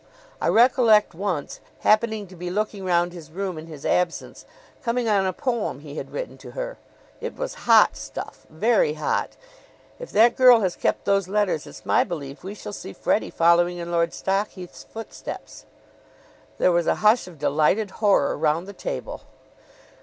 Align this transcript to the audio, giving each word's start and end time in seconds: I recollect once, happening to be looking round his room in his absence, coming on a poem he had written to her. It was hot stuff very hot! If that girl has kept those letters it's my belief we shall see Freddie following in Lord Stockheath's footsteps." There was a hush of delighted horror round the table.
I 0.41 0.47
recollect 0.47 1.13
once, 1.13 1.59
happening 1.81 2.25
to 2.25 2.35
be 2.35 2.49
looking 2.49 2.83
round 2.83 3.13
his 3.13 3.29
room 3.29 3.55
in 3.59 3.67
his 3.67 3.85
absence, 3.85 4.45
coming 4.81 5.07
on 5.07 5.27
a 5.27 5.31
poem 5.31 5.81
he 5.81 5.95
had 5.97 6.09
written 6.09 6.39
to 6.39 6.51
her. 6.57 6.79
It 7.19 7.35
was 7.35 7.53
hot 7.69 7.95
stuff 7.95 8.47
very 8.49 8.93
hot! 8.93 9.37
If 9.99 10.09
that 10.13 10.35
girl 10.35 10.61
has 10.61 10.75
kept 10.75 11.05
those 11.05 11.27
letters 11.27 11.67
it's 11.67 11.85
my 11.85 12.03
belief 12.03 12.43
we 12.43 12.55
shall 12.55 12.73
see 12.73 12.93
Freddie 12.93 13.29
following 13.29 13.77
in 13.77 13.91
Lord 13.91 14.11
Stockheath's 14.11 14.83
footsteps." 14.85 15.65
There 16.57 16.71
was 16.71 16.87
a 16.87 16.95
hush 17.05 17.27
of 17.27 17.37
delighted 17.37 17.91
horror 18.01 18.35
round 18.35 18.67
the 18.67 18.73
table. 18.73 19.21